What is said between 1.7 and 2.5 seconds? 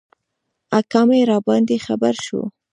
خبر شو.